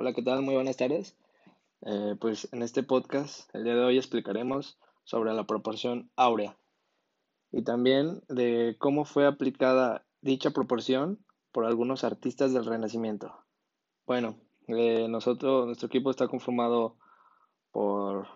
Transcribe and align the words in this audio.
Hola, 0.00 0.12
¿qué 0.12 0.22
tal? 0.22 0.42
Muy 0.42 0.54
buenas 0.54 0.76
tardes. 0.76 1.16
Eh, 1.80 2.14
pues 2.20 2.48
en 2.52 2.62
este 2.62 2.84
podcast, 2.84 3.52
el 3.52 3.64
día 3.64 3.74
de 3.74 3.82
hoy 3.82 3.96
explicaremos 3.96 4.78
sobre 5.02 5.34
la 5.34 5.44
proporción 5.44 6.08
áurea 6.14 6.56
y 7.50 7.64
también 7.64 8.22
de 8.28 8.76
cómo 8.78 9.04
fue 9.04 9.26
aplicada 9.26 10.06
dicha 10.20 10.52
proporción 10.52 11.18
por 11.50 11.64
algunos 11.64 12.04
artistas 12.04 12.54
del 12.54 12.64
Renacimiento. 12.64 13.44
Bueno, 14.06 14.36
nosotros, 14.68 15.66
nuestro 15.66 15.88
equipo 15.88 16.12
está 16.12 16.28
conformado 16.28 16.96
por 17.72 18.28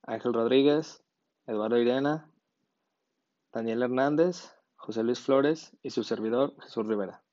Ángel 0.00 0.32
Rodríguez, 0.32 1.04
Eduardo 1.46 1.76
Irena, 1.76 2.32
Daniel 3.52 3.82
Hernández, 3.82 4.50
José 4.76 5.02
Luis 5.02 5.20
Flores 5.20 5.76
y 5.82 5.90
su 5.90 6.04
servidor 6.04 6.54
Jesús 6.62 6.86
Rivera. 6.86 7.25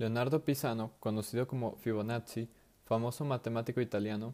Leonardo 0.00 0.42
Pisano, 0.46 0.92
conocido 0.98 1.46
como 1.46 1.76
Fibonacci, 1.76 2.48
famoso 2.86 3.26
matemático 3.26 3.82
italiano, 3.82 4.32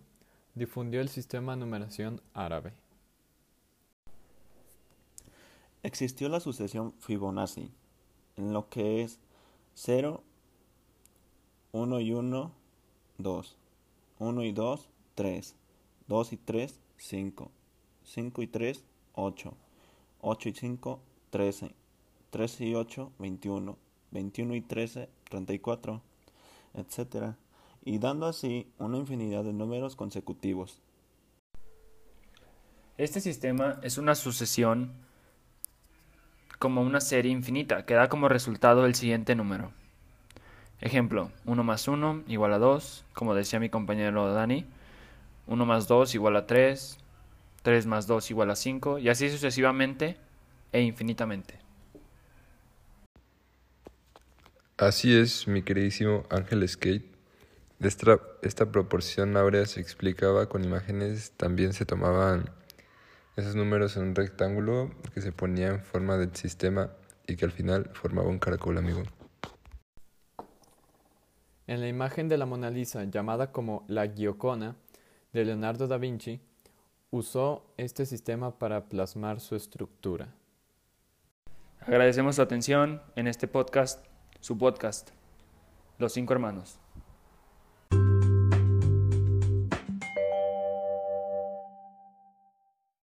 difundió 0.54 1.00
el 1.00 1.08
sistema 1.08 1.54
de 1.54 1.58
numeración 1.58 2.22
árabe. 2.34 2.72
Existió 5.82 6.28
la 6.28 6.38
sucesión 6.38 6.94
Fibonacci, 7.00 7.72
en 8.36 8.52
lo 8.52 8.68
que 8.68 9.02
es 9.02 9.18
0, 9.74 10.22
1 11.72 12.00
y 12.00 12.12
1, 12.12 12.52
2, 13.18 13.56
1 14.20 14.44
y 14.44 14.52
2, 14.52 14.88
3, 15.16 15.56
2 16.06 16.32
y 16.32 16.36
3, 16.36 16.80
5, 16.96 17.50
5 18.04 18.42
y 18.42 18.46
3, 18.46 18.84
8, 19.14 19.54
8 20.20 20.48
y 20.48 20.52
5, 20.52 21.00
13, 21.30 21.74
13 22.30 22.66
y 22.66 22.74
8, 22.76 23.12
21, 23.18 23.76
21 24.10 24.54
y 24.54 24.60
13, 24.60 25.08
34, 25.28 26.02
etc. 26.74 27.34
Y 27.84 27.98
dando 27.98 28.26
así 28.26 28.70
una 28.78 28.98
infinidad 28.98 29.44
de 29.44 29.52
números 29.52 29.96
consecutivos. 29.96 30.80
Este 32.98 33.20
sistema 33.20 33.78
es 33.82 33.98
una 33.98 34.14
sucesión 34.14 34.92
como 36.58 36.80
una 36.80 37.00
serie 37.00 37.30
infinita 37.30 37.84
que 37.84 37.94
da 37.94 38.08
como 38.08 38.28
resultado 38.28 38.86
el 38.86 38.94
siguiente 38.94 39.34
número. 39.34 39.72
Ejemplo, 40.80 41.30
1 41.44 41.64
más 41.64 41.88
1 41.88 42.24
igual 42.28 42.52
a 42.52 42.58
2, 42.58 43.04
como 43.12 43.34
decía 43.34 43.60
mi 43.60 43.68
compañero 43.68 44.32
Dani. 44.32 44.66
1 45.46 45.66
más 45.66 45.86
2 45.88 46.14
igual 46.14 46.36
a 46.36 46.46
3, 46.46 46.98
3 47.62 47.86
más 47.86 48.06
2 48.06 48.30
igual 48.30 48.50
a 48.50 48.56
5, 48.56 48.98
y 48.98 49.08
así 49.08 49.30
sucesivamente 49.30 50.16
e 50.72 50.82
infinitamente. 50.82 51.65
Así 54.78 55.16
es, 55.16 55.48
mi 55.48 55.62
queridísimo 55.62 56.24
Ángel 56.28 56.68
Skate. 56.68 57.06
Esta, 57.80 58.20
esta 58.42 58.70
proporción 58.70 59.34
áurea 59.38 59.64
se 59.64 59.80
explicaba 59.80 60.50
con 60.50 60.64
imágenes, 60.64 61.32
también 61.38 61.72
se 61.72 61.86
tomaban 61.86 62.50
esos 63.36 63.54
números 63.54 63.96
en 63.96 64.02
un 64.02 64.14
rectángulo 64.14 64.90
que 65.14 65.22
se 65.22 65.32
ponía 65.32 65.68
en 65.68 65.80
forma 65.82 66.18
del 66.18 66.36
sistema 66.36 66.90
y 67.26 67.36
que 67.36 67.46
al 67.46 67.52
final 67.52 67.88
formaba 67.94 68.28
un 68.28 68.38
caracol 68.38 68.76
amigo. 68.76 69.02
En 71.66 71.80
la 71.80 71.88
imagen 71.88 72.28
de 72.28 72.36
la 72.36 72.44
Mona 72.44 72.68
Lisa, 72.68 73.02
llamada 73.04 73.52
como 73.52 73.86
la 73.88 74.04
Giocona 74.04 74.76
de 75.32 75.46
Leonardo 75.46 75.86
da 75.86 75.96
Vinci, 75.96 76.42
usó 77.10 77.72
este 77.78 78.04
sistema 78.04 78.58
para 78.58 78.90
plasmar 78.90 79.40
su 79.40 79.56
estructura. 79.56 80.34
Agradecemos 81.80 82.36
su 82.36 82.42
atención 82.42 83.00
en 83.16 83.26
este 83.26 83.48
podcast 83.48 84.04
su 84.46 84.56
podcast, 84.56 85.10
Los 85.98 86.12
Cinco 86.12 86.32
Hermanos. 86.32 86.78